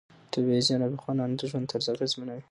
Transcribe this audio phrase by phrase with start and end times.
[0.31, 2.39] طبیعي زیرمې د افغانانو د ژوند طرز اغېزمنوي.